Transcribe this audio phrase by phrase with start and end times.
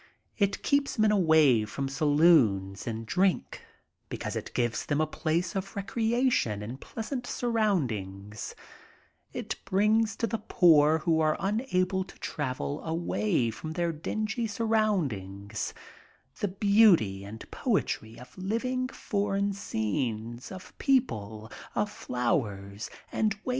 [0.35, 3.61] It keqps men away from saloons and drink,
[4.09, 8.55] because it gives them a place of recreation in pleasant surroundings,
[9.31, 14.49] it brings to the poor who are unable to travel away from their own dmgy
[14.49, 15.71] surround ings,
[16.39, 23.49] the beauty and poetry of living foreign scenes, of people, of flowers, and waving grasses.